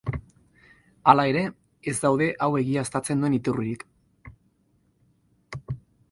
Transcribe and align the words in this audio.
Hala 1.11 1.25
ere, 1.31 1.41
ez 1.91 1.93
daude 2.05 2.29
hau 2.45 2.49
egiaztatzen 2.61 3.21
duen 3.25 3.35
iturririk. 3.39 3.85